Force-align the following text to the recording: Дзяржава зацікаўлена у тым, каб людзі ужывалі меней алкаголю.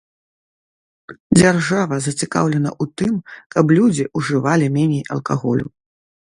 Дзяржава 1.39 1.95
зацікаўлена 2.07 2.69
у 2.87 2.89
тым, 3.03 3.13
каб 3.59 3.65
людзі 3.81 4.09
ужывалі 4.23 4.73
меней 4.81 5.03
алкаголю. 5.17 5.67